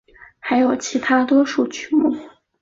[0.39, 2.17] 还有其他大多数曲目。